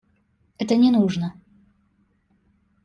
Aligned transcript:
Это 0.57 0.75
не 0.77 0.89
нужно. 0.89 1.39